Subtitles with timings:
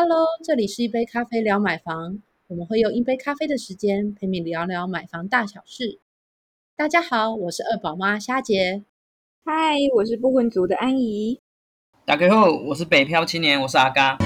[0.00, 5.98] Hello，这里是一杯咖啡聊买房，我们会用一杯咖啡的时间陪你聊聊买房大小事。
[6.76, 8.84] 大家好，我是二宝妈虾姐。
[9.44, 11.40] 嗨，我是不婚族的安怡。
[12.04, 14.16] 打开后，我是北漂青年，我是阿嘎。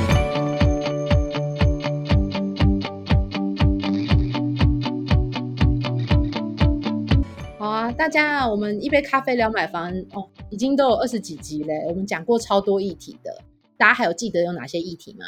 [7.59, 13.35] 好啊，大家，我们一杯咖啡聊买房哦，已经都有二十几集嘞，我们讲过超多议题的，
[13.79, 15.25] 大家还有记得有哪些议题吗？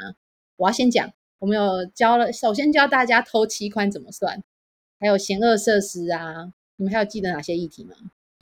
[0.57, 4.43] 我要先讲，我们有教了，首先教大家偷期款怎么算，
[5.01, 7.95] 还有险恶设施啊，你们还有记得哪些议题吗？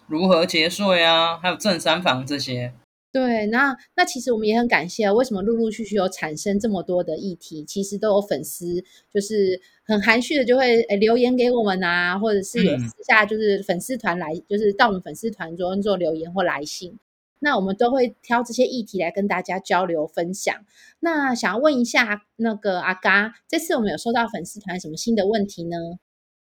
[0.07, 2.75] 如何节税啊，还有正三房这些。
[3.11, 8.83] 对，那那其实我们也很感谢，为什么陆陆续续有产生这么多的议题，其实都有粉丝
[9.13, 16.99] 就是很含蓄的就会诶留言给我们啊，或者是有私下就是粉丝团来，就是到我们粉丝团中做留言或来信。
[17.43, 20.55] 那我们都会挑这些议题来跟大家交流分享。
[21.01, 25.77] 那想要问一下那个阿嘎，这次我们有收到粉丝团什么新的问题呢？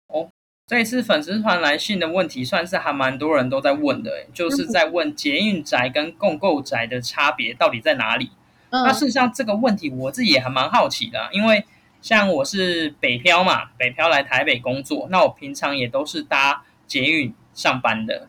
[0.07, 0.29] 哦，
[0.67, 8.31] 这一次粉丝团来信的问题算是还蛮多人都在问的，就是在问捷运宅跟共购宅的差别到底在哪里？
[8.71, 11.65] 那事实上这个问题我自己也还蛮好奇的，因为
[12.01, 18.27] 像我是北漂嘛，北漂来台北工作，那我平常也都是搭捷运上班的。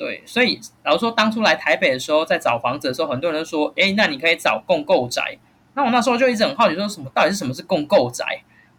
[0.00, 5.36] 对，所以，老说当初来台北的时候，在找房子的时候，很多人说，哎，那你可以找共购宅。
[5.74, 8.24] 那我那时候就一直很好奇，说什么到底是什么是共购宅？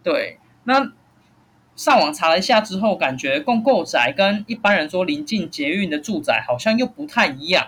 [0.02, 0.92] 对，那
[1.76, 7.68] 上网查了一下之后，感觉共购宅跟一般人说临近捷运的住宅好像又不太一样。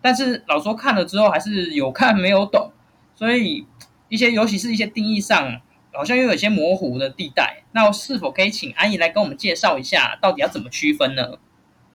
[0.00, 2.72] 但是老说看了之后，还是有看没有懂，
[3.14, 3.66] 所以
[4.08, 5.60] 一些尤其是一些定义上，
[5.92, 7.62] 好像又有些模糊的地带。
[7.72, 11.36] 那是否可以请安姨来跟我们介绍一下，到底要怎么区分呢？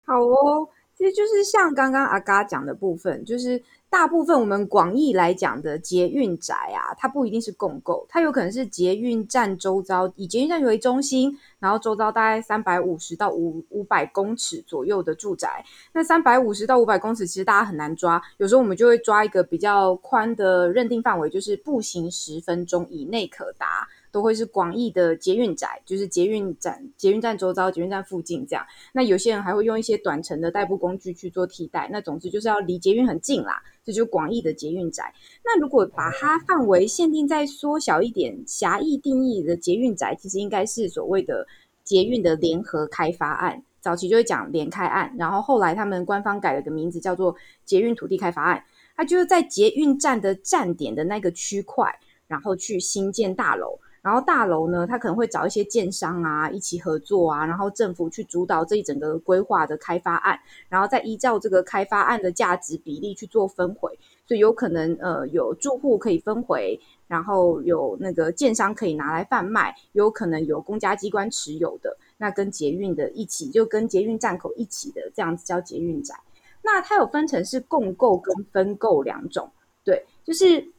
[0.04, 0.68] 好哦。
[1.00, 15.64] 其实就是像刚刚阿嘎讲的部分，就是大部分我们广义来讲的捷运宅啊，它不一定是共购，它有可能是捷运站周遭以捷运站为中心，然后周遭大概三百五十到五五百公尺左右的住宅。
[15.94, 23.88] 那三百五十到五百公尺其实大家很难抓，有时候我们就会抓一个比较宽的认定范围，就是步行十分钟以内可达。
[24.12, 28.66] 都会是广义的捷运宅，就是捷运站、捷运站周遭、捷运站附近这样。
[28.92, 31.88] 那有些人还会用一些短程的代步工具去做替代。
[31.92, 35.12] 那总之就是要离捷运很近啦，这就是广义的捷运宅。
[35.44, 41.46] 那如果把它范围限定再缩小一点，狭义定义的捷运宅，其实应该是所谓的
[41.84, 43.62] 捷运的联合开发案。
[43.80, 47.34] 早期就会讲联开案，然后后来他们官方改了个名字，叫做
[47.64, 48.62] 捷运土地开发案。
[48.94, 51.90] 它就是在捷运站的站点的那个区块，
[52.26, 53.78] 然后去新建大楼。
[54.02, 76.14] 然后大楼呢，它可能会找一些建商啊一起合作啊，然后政府去主导这一整个规划的开发案，然后再依照这个开发案的价值比例去做分回，所以有可能呃有住户可以分回，然后有那个建商可以拿来贩卖，有可能有公家机关持有的，那跟捷运的一起就跟捷运站口一起的这样子叫捷运宅。
[76.62, 79.50] 那它有分成是共购跟分购两种，
[79.84, 80.72] 对，就是。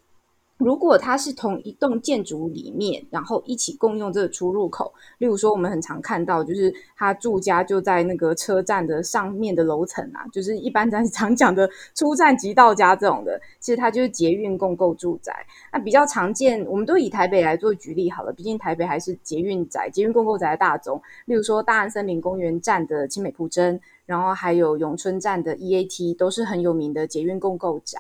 [0.64, 15.34] 如果它是同一栋建筑里面，然后一起共用这个出入口，例如说我们很常看到，就是他住家就在那个车站的上面的楼层啊，就是一般咱常讲的出站即到家这种的，其实它就是捷运共构住宅。
[15.74, 21.02] 那比较常见，我们都以台北来做举例好了，毕竟台北还是捷运宅、捷运共构宅的大宗。
[21.26, 28.00] 例如说大安森林公园站的青美铺真，然后还有永春站的 EAT，都是很有名的捷运共构宅。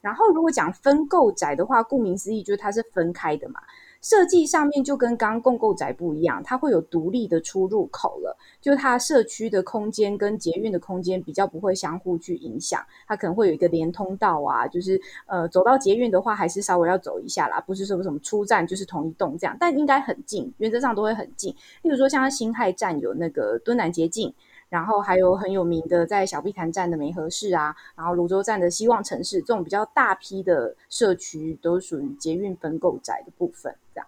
[0.00, 3.60] 然后，如果讲分购宅的话，顾名思义就是它是分开的嘛。
[4.02, 8.34] 设计上面就跟刚刚共购宅不一样，它会有独立的出入口了。
[8.58, 14.66] 就它社区的空间跟捷运的空间比较不会相互去影响，它可能会有一个连通道啊。
[14.66, 21.54] 就是呃，走到捷运的话，还是稍微要走一下啦，不是说什么出站就是同一栋这样，但应该很近，原则上都会很近。
[21.82, 24.32] 例如说，像新泰站有那个敦南捷径。
[24.70, 34.06] 然后还有很有名的，在小碧潭站的梅河市啊，然后泸州站的希望城市，这种比较大批的社区都属于捷运分购宅的部分，这样。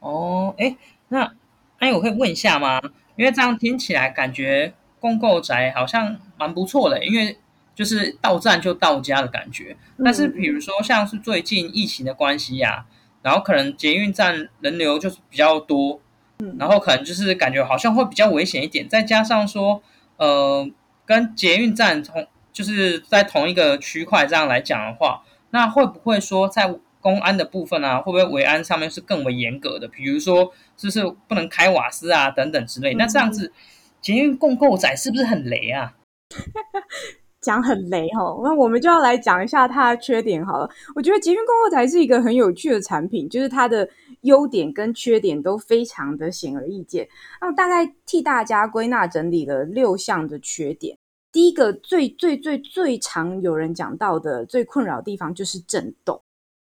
[0.00, 0.76] 哦，哎，
[1.08, 1.32] 那
[1.78, 2.80] 哎，我可以问一下吗？
[3.16, 7.38] 因为这样听起来感觉公购宅好像蛮不错的，因为
[7.74, 9.76] 就是到站就到家的感觉。
[10.02, 12.86] 但是比如说像是最近疫情的关系呀，
[13.20, 16.00] 然后可能捷运站人流就是比较多。
[16.58, 19.82] 然后可能就是感觉好像会比较危险一点，再加上说，
[20.16, 20.68] 呃，
[21.06, 29.86] 跟捷运站同就是在同一个区块这样来讲的话，那会不会说在公安的部分啊，会不会维安上面是更为严格的？
[29.88, 32.94] 比如说，就是不能开瓦斯啊等等之类。
[32.94, 33.52] 那这样子，
[34.00, 35.94] 捷运共购仔是不是很雷啊？
[37.42, 40.70] 讲很雷哈，那我们就要来讲一下它的缺点好了。
[40.94, 43.86] 我觉得捷运共购仔是一个很有趣的产品，就是它的
[44.24, 47.08] 优点跟缺点都非常的显而易见。
[47.40, 50.98] 那大概替大家归纳整理了六项的缺点。
[51.32, 56.22] 第一个最最最最常有人讲到的最困扰的地方就是震动，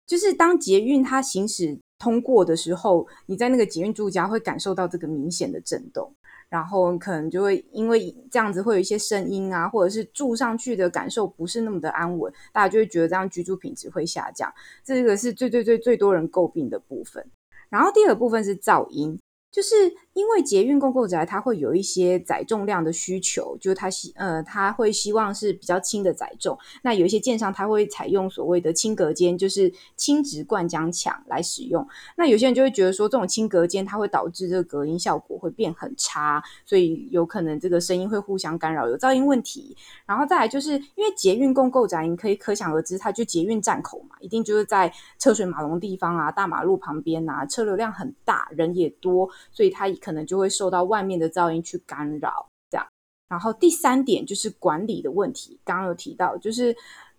[0.06, 6.12] 就是当捷运它行驶通过的时候，你在那个捷运住家会感受到这个明显的震动。
[6.50, 14.52] 然后可能就会因为这样子会有一些声音啊，或者是住上去的感受不是那么的安稳，大家就会觉得这样居住品质会下降，
[14.84, 17.24] 这个是最最最最多人诟病的部分。
[17.68, 19.18] 然后第二部分是噪音。
[19.50, 19.74] 就是
[20.18, 26.58] 因为捷运共购宅，它会有一些载重量的需求，就是它希呃，它会希望是比较轻的载重。
[26.82, 31.86] 那有一些建商，它会采用所谓的轻隔间，就是轻质灌浆墙来使用。
[32.16, 39.76] 那有些人就会觉得说，这种轻隔间它会导致这个隔音效果会变很差，所以有可能这个声音会互相干扰，有噪音问题。
[40.04, 49.30] 然后再来就是因为捷运共购宅，你可以可想而知，它就捷运站口嘛，一定就是在车水马龙地方啊，大马路旁边啊，车流量很大，人也多。
[49.52, 52.86] 所以它可可能就会受到外面的噪音去干扰，这样。
[53.28, 56.74] 然后第三点就是管理的问题，刚刚有提到，就是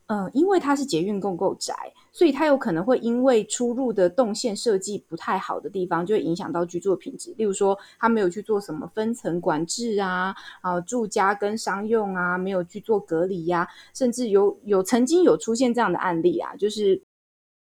[0.08, 1.72] 嗯，因为它是捷运共构宅，
[2.12, 7.32] 所以它有可能会因为出入的动线设计不太好的地方，就会影响到居住品质。
[7.38, 17.00] 例如说，它没有去做什么分层管制啊，啊，住家跟商用啊，没有去做隔离呀，甚至有有曾经有出现这样的案例啊，就是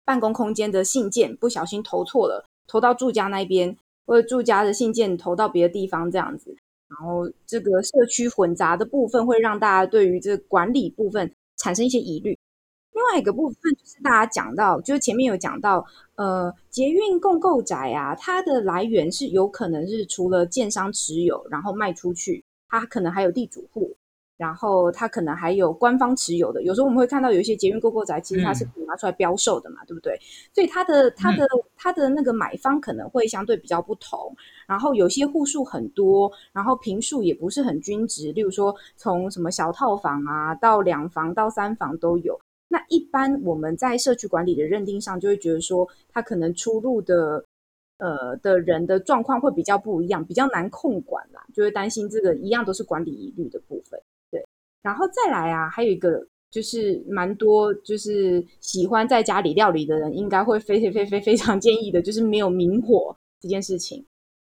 [0.05, 3.75] 办公空间的信件不小心投错了，投到住家那边。
[4.09, 6.49] 或者住家的信件投到别的地方这样子，
[6.87, 12.35] 然后这个社区混杂的部分会让大家对于这管理部分产生一些疑虑。
[12.91, 15.85] 另外一个部分就是大家讲到，就是前面有讲到，
[16.15, 23.95] 呃，捷运共购宅啊，它的来源是有可能是除了建商持有，然后卖出去，它可能还有地主户。
[24.37, 30.17] 然后它可能还有官方持有的，有时候我们会看到有一些捷运共购宅，其实它是拿出来标售的嘛，对不对？
[30.55, 31.45] 所以它的它的
[31.79, 34.35] 它的那个买方可能会相对比较不同。
[34.67, 42.39] 然后有些户数很多，然后平数也不是很均值，例如说从什么小套房啊到两房到三房都有。
[42.67, 47.43] 那一般我们在社区管理的认定上，就会觉得说它可能出入的
[47.97, 53.99] 呃的人的状况会比较不一样，比较难控管啦，就会担心这个一样都是管理疑虑的部分。
[54.29, 54.45] 对
[54.83, 64.03] 然后再来啊，还有一个就是蛮多，就是喜欢在家里料理的人，应该会非非非非非常建议的，就是没有明火这件事情。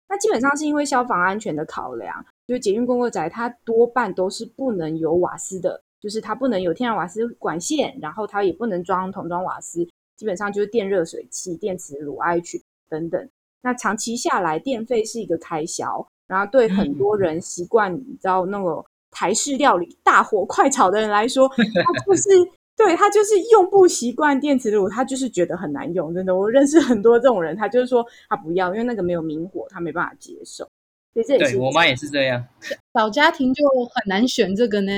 [0.09, 9.83] 那基本上是因为消防安全的考量，就是捷运公共宅它多半都是不能有瓦斯的，就是它不能有天然瓦斯管线，然后它也不能装桶装瓦斯，
[10.17, 12.61] 基本上就是电热水器、电磁炉、IH
[12.91, 13.29] 等等。
[13.63, 18.85] 那长期下来，电费是一个开销，然后对很多人习惯，你知道那个。
[19.15, 22.29] 台式料理大火快炒的人来说，他就是
[22.77, 26.13] 对他就是用不习惯电磁炉，他就是觉得很难用。
[26.13, 30.69] 真的，我认识很多这种人，他就是说他不要，因为那个没有明火，他没办法接受。
[31.15, 32.45] 所以这也是我妈也是这样。
[32.99, 33.65] 小家庭就
[33.95, 34.93] 很难选这个呢。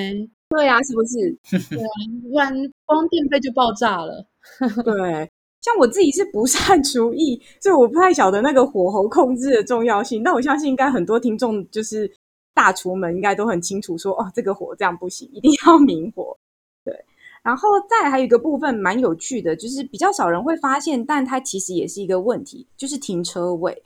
[0.48, 1.68] 对啊，是不是？
[1.68, 1.88] 对啊，
[2.32, 2.54] 不然
[2.86, 4.24] 光电费就爆炸了。
[4.82, 5.30] 对，
[5.60, 10.22] 像我自己是不善厨艺，所以我不太晓得那个火候控制的重要性。
[10.22, 12.10] 那我相信应该很多听众就是。
[12.56, 16.34] 大厨们应该都很清楚，说哦，这个火这样不行，一定要明火。
[16.82, 17.04] 对，
[17.42, 23.82] 然后再还有一个部分蛮有趣的，就是比较少人会发现，但它其实也是一个问题，就是停车位。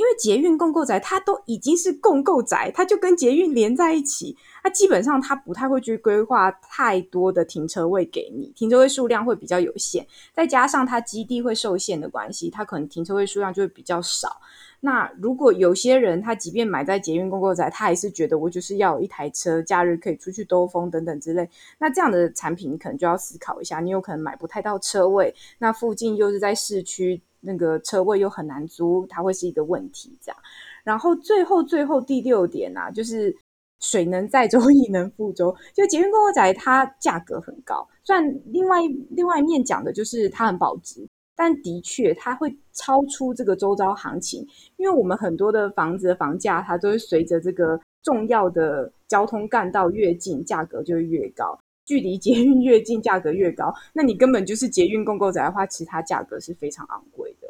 [0.00, 14.40] 因为捷运共购宅它都已经是共购宅，它就跟捷运连在一起，它基本上它不太会去规划太多的停车位给你，停车位数量会比较有限，再加上它基地会受限的关系，它可能停车位数量就会比较少。
[14.82, 21.46] 那如果有些人他即便买在捷运公购宅，他还是觉得我就是要有一台车，假日可以出去兜风等等之类。
[21.78, 30.16] 那这样的产品，你可能就要思考一下，你有可能买不太到车位，那附近又是在市区，那个车位又很难租，它会是一个问题。
[30.20, 30.38] 这样，
[30.84, 33.36] 然后最后最后第六点啊，就是
[33.80, 35.54] 水能载舟，亦能覆舟。
[35.74, 38.80] 就捷运公购宅，它价格很高，虽然另外
[39.10, 41.06] 另外一面讲的就是它很保值。
[41.36, 51.58] 但的确，它会超出这个周遭行情，因为我们很多的房子的房价，它都是随着这个重要的交通干道越近，价格就会越高；
[51.90, 53.74] 距离捷运越近，价格越高。
[53.94, 57.48] 那你根本就是捷运共购宅的话，其他价格是非常昂贵的。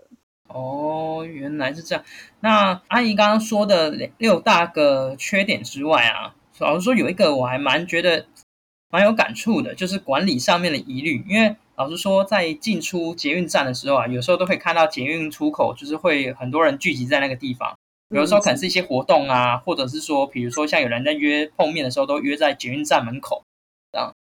[0.48, 2.02] 哦，原来是这样。
[2.40, 8.24] 那阿姨刚刚说的六大个缺点之外啊，老实说有一个我还蛮觉得
[8.88, 11.54] 蛮有感触的，就是管理上面的疑虑，因为。
[11.76, 17.74] 老实说，在进出捷运站的时候啊，有时候都会看到捷运出口，就是会很多人聚集在那个地方。
[18.10, 23.42] 有的时候可能是一些活动啊，或者是说，比如说像有人在约碰面的时候，都约在捷运站门口。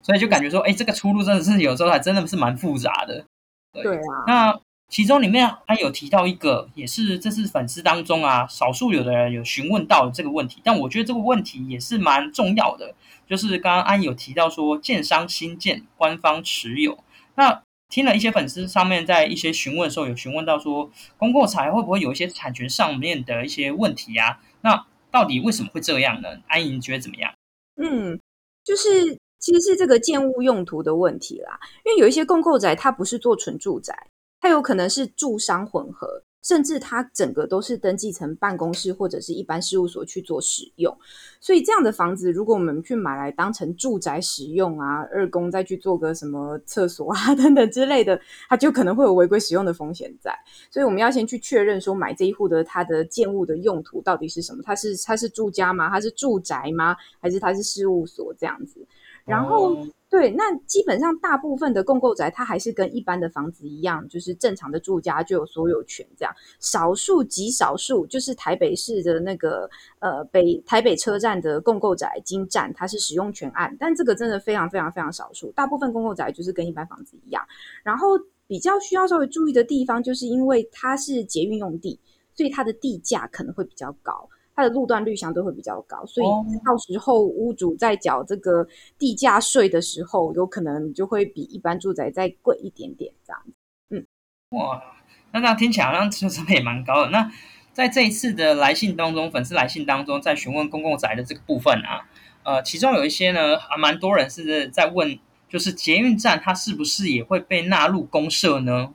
[0.02, 3.26] 所以就感觉说，哎，这个出路真的是有时候还真的是蛮复杂的。
[3.74, 12.94] 对啊，那其中里面还有提到一个，也是这是粉丝当中啊，少数有的人有询问到这个问题，但我觉得这个问题也是蛮重要的，
[13.28, 17.02] 就是刚刚安有提到说，建商新建官方持有，
[17.36, 24.40] 那听了一些粉丝上面在一些询问的时候，有询问到说，公共财会不会有一些产权上面的一些问题啊？
[24.62, 26.28] 那到底为什么会这样呢？
[26.48, 27.34] 安莹觉得怎么样？
[27.76, 28.20] 嗯，
[28.64, 34.08] 就是其实是这个建物用途的问题啦，因为有一些共购宅它不是做纯住宅。
[34.44, 40.98] 它有可能是住商混合，甚至它整个都是登记成办公室或者是一般事务所去做使用。
[41.40, 48.20] 所以这样的房子，如果我们去买来当成住宅使用啊，二公再去做个什么厕所啊 等等之类的，
[48.50, 50.36] 它就可能会有违规使用的风险在。
[50.72, 54.64] 所以我们要先去确认说，买这一户的它的建物的用途到底是什么？
[54.64, 55.88] 它是它是住家吗？
[55.88, 56.96] 它是住宅吗？
[57.20, 58.84] 还是它是事务所这样子？
[59.32, 59.88] 然后。
[60.12, 66.36] 对，那基本上大部分的共购宅，它还是跟一般的房子一样，就是正常的住家就有所有权这样。
[66.60, 69.70] 少数极少数，就是台北市的那个
[70.00, 75.50] 呃北台北车站的共购宅金站，它是使用权案，但这个真的非常非常非常少数。
[75.54, 77.42] 大部分共购宅就是跟一般房子一样。
[77.82, 81.98] 然后比较需要稍微注意的地方，就是因为它是捷运用地，
[82.36, 84.28] 所以它的地价可能会比较高。
[84.54, 86.28] 它的路段率相对会比较高，所以
[86.66, 88.68] 到时候屋主在缴这个
[88.98, 93.54] 地价税的时候，有可能就会比一般住宅再贵一点点这样子。
[93.90, 94.06] 嗯，
[94.50, 94.84] 哇，
[95.32, 97.10] 那这样听起来好像车成本也蛮高的。
[97.12, 97.32] 那
[97.72, 102.10] 在这一次的来信当中，粉丝来信当中，在询问公共宅的这个部分啊，
[102.44, 105.18] 呃，其中有一些呢，还蛮多人是在问，
[105.48, 108.94] 就是捷运站它是不是也会被纳入公社呢？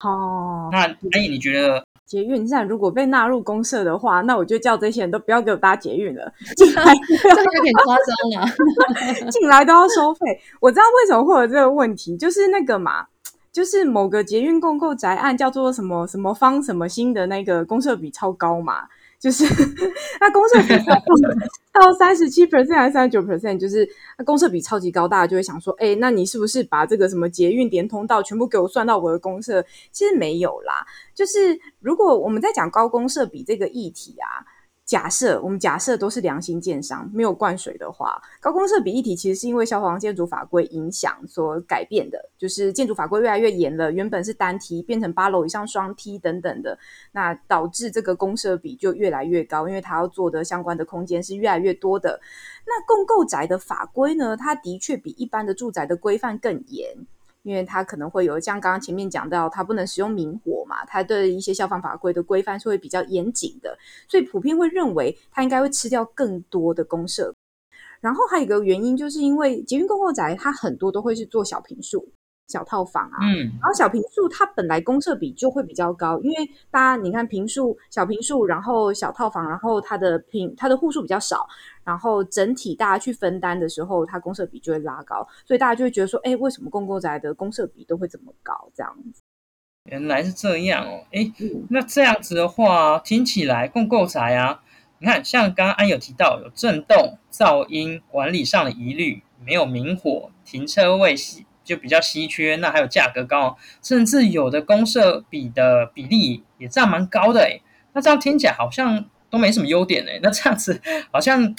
[0.00, 1.84] 哦，那阿姨，你觉得？
[2.06, 6.32] 捷运站如果被纳入公社的话，那我就叫这些人都不要给我搭捷运了。
[6.56, 10.40] 进来这有点夸张了， 进来都要收费。
[10.60, 13.06] 我知道为什么会有这个问题，就是那个嘛，
[13.50, 18.84] 就是某个捷运共购宅案叫做什么什么方什么新的那个公社比超高嘛。
[19.24, 19.42] 就是
[20.20, 20.68] 那公社比
[21.72, 23.88] 到三十七 percent 还是三十九 percent，就是
[24.18, 29.64] 那公社比超级高，大家就会想说，哎，那你是不是把这个什么捷运连通道全部给我算到我的公社？
[29.90, 34.44] 其实没有啦，就是如果我们在讲高公社比这个议题啊。
[34.84, 46.78] 假设我们假设都是良心建商，没有灌水的话，高公设比一体其实是因为消防建筑法规影响所改变的，就是建筑法规越来越严了，原本是单梯变成八楼以上双梯等等的，
[47.12, 52.20] 那导致这个公设比就越来越高，因为它要做的相关的空间是越来越多的。
[52.66, 56.94] 那共构宅的法规呢，它的确比一般的住宅的规范更严。
[57.44, 67.32] 因为它可能会有像刚刚前面讲到，它不能使用明火嘛，它对一些消防法规的规范是会比较严谨的，所以普遍会认为它应该会吃掉更多的公社。
[68.00, 72.08] 然后还有一个原因，就是因为捷运公共宅它很多都会是做小平数。
[72.46, 76.36] 小套房啊，嗯，然后小平数它本来公设比就会比较高，因为
[76.70, 81.48] 大家你看平数小平数，然后小套房，然后它的平它的户数比较少，
[81.84, 88.70] 然后整体大家去分担的时候，它公设比就会拉高，所以大家就会觉得说，哎，为什么公共宅的公设比都会这么高？
[88.74, 89.22] 这样子，
[89.84, 91.32] 原来是这样哦，哎，
[91.70, 94.62] 那这样子的话，听起来共购宅啊，
[94.98, 101.42] 你看像刚刚安有提到有震动、噪音管理上的疑虑，没有明火，停车位是。
[101.64, 107.62] 就比较稀缺，那还有价格高，甚至有的公社比的比例也占蛮高的诶
[107.94, 110.80] 那这样听起来好像都没什么优点诶那这样子
[111.10, 111.56] 好像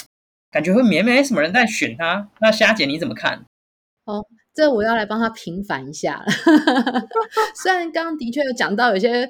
[0.51, 2.29] 感觉会没没什么人在选它。
[2.39, 3.43] 那虾姐你怎么看？
[4.05, 6.23] 哦，这我要来帮他平反一下。
[7.61, 9.29] 虽然刚刚的确有讲到有些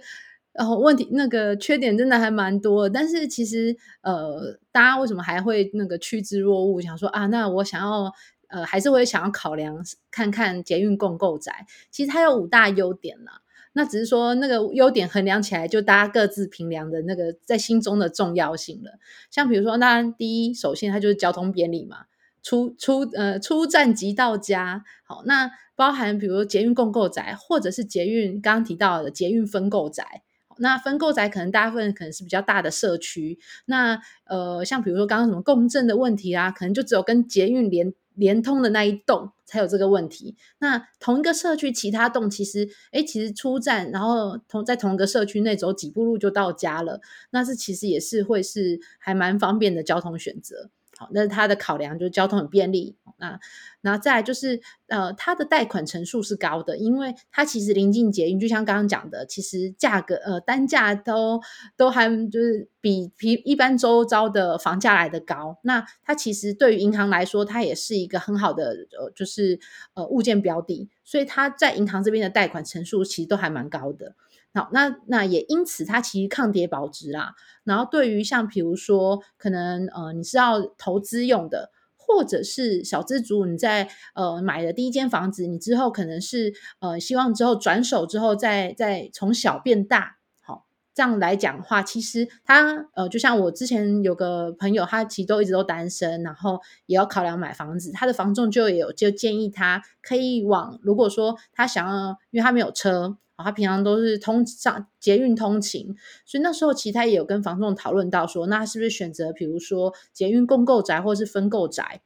[0.53, 8.11] 呃问题，那个缺点真的还蛮多，但是其实呃，大家为什么还会那个趋之若鹜，想说啊，那我想要。
[8.49, 13.41] 呃，还是会想要考量看看捷运共购宅，其实它有五大优点啦。
[13.77, 18.99] 那只是说那个优点衡量起来，就大家各自评量的那个在心中的重要性了。
[19.29, 22.05] 像比如说，那第一，首先它就是交通便利嘛，
[22.41, 24.85] 出出呃出站即到家。
[25.03, 30.23] 好，那包含比如捷运共购宅，或者是捷运刚刚提到的捷运分购宅。
[30.57, 33.39] 那分购宅可能大部分可能是比较大的社区。
[33.65, 37.93] 那呃，像比如说刚刚什么共振的问题啊，可能就只有跟捷运连。
[38.15, 40.35] 联通的那一栋才有这个问题。
[40.59, 47.01] 那同一个社区其他栋其实，哎，其实出站然后同在同一个社区内走几步路就到家了。
[47.29, 50.69] 那是其实也是会是还蛮方便的交通选择。
[50.97, 52.95] 好，那它的考量就是交通很便利。
[53.17, 53.39] 那，
[53.81, 61.41] 然后再来就是，呃，它的贷款成数是高的，因为它其实临近捷运，就像刚刚讲的，其实价格呃单价都
[61.77, 65.57] 都还就是比比一般周遭的房价来的高。
[65.61, 69.59] 那它其实对于银行来说，它也是一个很好的呃，就是
[69.93, 74.13] 呃物件标的，所以它在银行这边的贷款成数其实都还蛮高的。
[74.53, 77.35] 好，那那也因此它其实抗跌保值啦。
[77.63, 81.71] 然后对于像比如说可能呃你是要投资用的。
[82.05, 103.17] 或者是小资族，你在呃买的第一间房子，你之后可能是呃希望之后转手之后再再从小变大，好这样来讲的话，其实他呃就像我之前有个朋友，他其实都一直都单身，然后也要考量买房子，他的房仲就有就建议他可以往如果说他想要，因为他没有车。
[103.35, 112.01] 啊他平常都是通上捷运通勤，所以那时候其实他也有跟房仲讨论到说，那是不是选择比如说捷运共购宅或是分购宅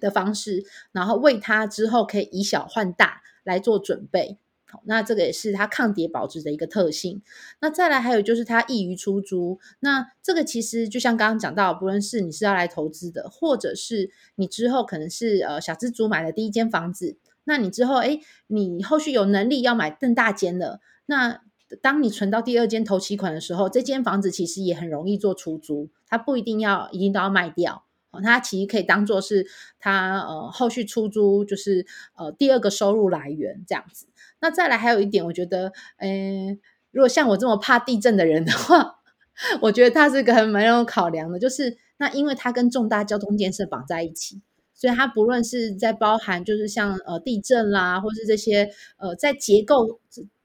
[0.00, 4.38] 的方式，然后为他之后可以以小换大来做准备。
[4.68, 7.22] 好，那这个也是它抗跌保值的一个特性。
[7.60, 9.60] 那再来还有就是它易于出租。
[9.78, 17.16] 那这个其实就像刚刚讲到，不论是你是要来投资的，或者是你之后可能是呃小资族买的第一间房子。
[17.48, 21.40] 那你之后，哎，你后续有能力要买更大间的，那
[21.80, 27.84] 当你存到第二间头期款的时候，这间房子其实也很容易做出租，它不一定要一定都要卖掉，
[28.22, 29.46] 它其实可以当做是
[29.78, 31.86] 它呃后续出租，就是
[32.16, 34.06] 呃第二个收入来源这样子。
[34.40, 36.60] 那再来还有一点，我觉得，嗯，
[36.90, 39.00] 如果像我这么怕地震的人的话，
[39.62, 44.40] 我觉得它是个很蛮有考量的，就是那因为它跟重大交通建设绑在一起。
[44.76, 49.98] 所以它不论是在包含，就是像呃地震啦，或是这些呃在结构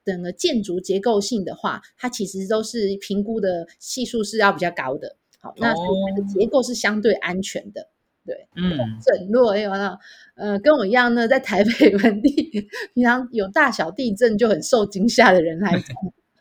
[0.04, 5.18] 整个建筑结构性的话，它其实都是评估的系数是要比较高的。
[5.40, 7.90] 好，那它的结构是相对安全的。
[8.24, 9.98] 对，嗯，整落有那
[10.36, 15.84] 呃跟我一样呢，在台北本地平常有大小地震就很受惊吓的人来讲。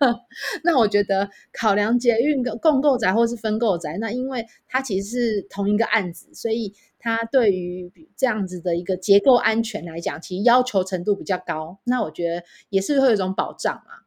[0.64, 11.80] 那我觉得考量捷运的共购宅或是分购宅，那因为它其实是同一个案子，所以它对于这样子的一个结构安全来讲，其实要求程度比较高。
[11.84, 14.04] 那我觉得也是会有一种保障嘛。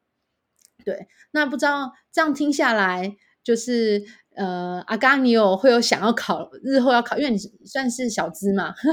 [0.86, 4.04] 对，那不知道这样听下来，就是
[4.36, 8.74] 呃，阿刚，你有会有想要考日后要考，因为你算是小资嘛。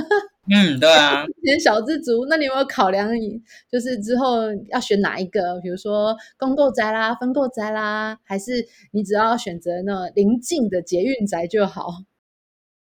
[0.53, 3.15] 嗯，对啊， 选小资族，那你有没有考量？
[3.15, 5.61] 你就是之后要选哪一个？
[5.61, 11.89] 比如说公购宅啦、分购宅啦，还是你只要选择那临近的捷运宅就好？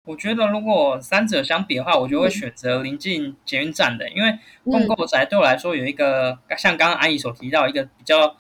[0.05, 8.37] 我觉得如果三者相比的话，我就会选择临近捷运站的，因为公购宅对我来说有一个像刚刚阿姨所提到一个比较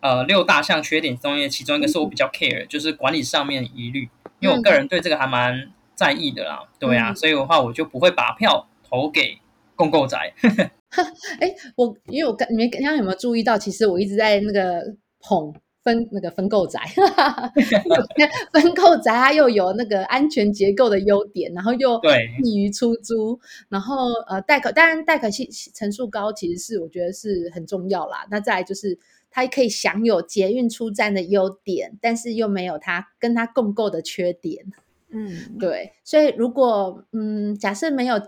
[0.00, 5.72] 呃六大项缺点中，其中一个是我比较 care，就是管理上面疑虑，因为我个人对这个还蛮。
[6.00, 9.36] 在意的啦，对啊，所以的话我就不会把票投给
[9.76, 10.32] 共购宅。
[11.38, 14.82] 哎，我因为我刚你们刚刚有没有注意到，其实我一直在那个
[15.20, 16.80] 捧分那个分购宅，
[18.52, 23.38] 分购宅它又有那个安全结构的优点，然后又对易于出租，
[23.68, 28.26] 然后呃贷款当然贷款性层数高，其实是我觉得是很重要啦。
[28.30, 28.98] 那再来就是
[29.30, 34.66] 它可以享有捷运出站的优点，但是又没有它跟它共购的缺点。
[35.12, 38.20] 嗯，对，所以如果嗯，假设没有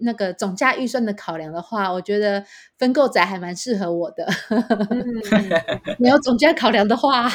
[0.00, 2.44] 那个总价预算的考量的话，我觉得
[2.78, 4.28] 分购宅还蛮适合我的。
[5.98, 7.28] 没有总价考量的话。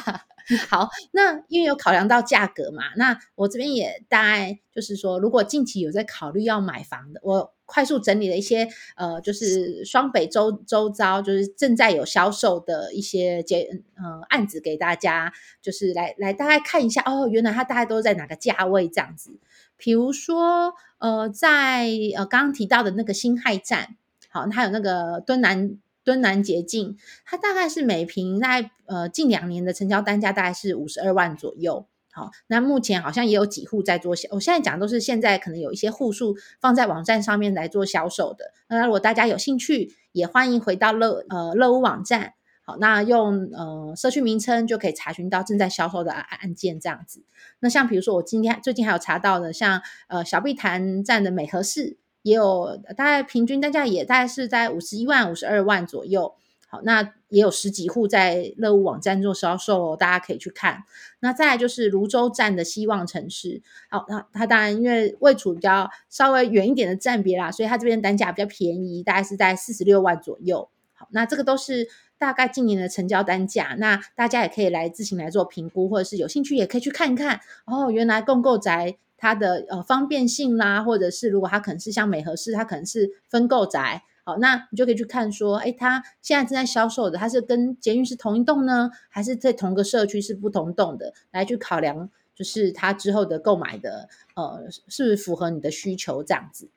[0.69, 19.39] 好，那因为有考量到价格嘛，那我这边也大概就是说，如果近期有在考虑要买房的，我快速整理了一些呃，就是双北周周遭就是正在有销售的一些结呃案子给大家，就是来来大概看一下哦，原来它大概都在哪个价位这样子。
[19.77, 23.95] 比如说呃，在呃刚刚提到的那个新亥站，
[24.29, 25.77] 好，它有那个敦南。
[26.05, 31.87] 敦南捷径，它大概是每平在呃近两年的成交单价大概是五十二万左右。
[32.11, 38.53] 好，那目前好像也有几户在做销，我现在讲都是现在可能有一些户数放在网站上面来做销售的。
[38.67, 42.35] 那如果大家有兴趣，也欢迎回到乐呃乐屋网站，
[42.65, 47.23] 好，那用呃社区名称就可以查询到正在销售的案案件这样子。
[47.59, 51.97] 那像比如说我今天最近还有查到的，像呃小碧潭站的美和市。
[52.25, 56.33] 也有大概平均单价也大概是在五十一万、五十二万左右。
[56.67, 60.85] 好，那也有十几户在乐屋网站做销售，大家可以去看。
[61.19, 70.67] 那再来就是泸州站的希望城市，好，那它当然因为位处比较稍微远一点的站别啦，所以它这边单价比较便宜，大概是在四十六万左右。
[70.93, 77.39] 好，那这个都是大概今年的成交单价，那大家也可以来自行来做评估，或者是有兴趣也可以去看一看。
[77.65, 78.97] 哦，原来共购宅。
[79.17, 96.69] 它的呃方便性啦，或者是如果它可能是像美和市，它可能是分购宅，好，那你就可以去看说，哎，它现在正在销售的，它是跟捷运是同一栋呢，还是在同个社区是不同栋的，来去考量，就是它之后的购买的呃是不是符合你的需求这样子。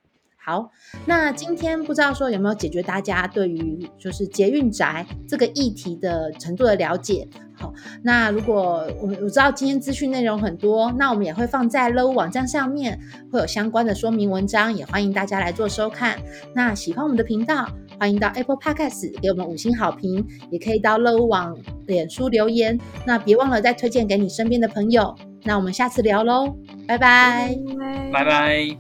[0.48, 0.70] 好，
[1.04, 7.28] 那今天不知道说有没有解决大家对于就是捷运宅这个议题的程度的了解。
[7.52, 7.70] 好，
[8.02, 12.98] 那如果我我知道今天资讯内容很多，那我们也会放在乐屋网站上面，
[13.30, 16.18] 会有相关的说明文章，也欢迎大家来做收看。
[16.54, 17.68] 那喜欢我们的频道，
[18.00, 21.54] 欢迎到 Apple Podcast 给我们五星好评，也可以到乐屋网
[21.86, 22.80] 脸书留言。
[23.04, 25.14] 那别忘了再推荐给你身边的朋友。
[25.44, 26.56] 那我们下次聊喽，
[26.86, 27.54] 拜拜，
[28.12, 28.76] 拜拜。